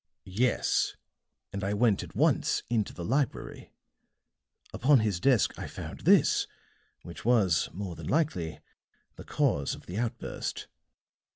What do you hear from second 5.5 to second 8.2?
I found this, which was, more than